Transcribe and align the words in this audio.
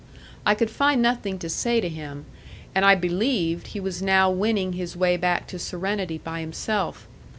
I 0.47 0.55
could 0.55 0.71
find 0.71 0.99
nothing 0.99 1.37
to 1.37 1.47
say 1.47 1.79
to 1.79 1.87
him, 1.87 2.25
and 2.73 2.83
I 2.83 2.95
believed 2.95 3.67
he 3.67 3.79
was 3.79 4.01
now 4.01 4.31
winning 4.31 4.73
his 4.73 4.97
way 4.97 5.15
back 5.15 5.45
to 5.49 5.59
serenity 5.59 6.17
by 6.17 6.39
himself. 6.39 7.07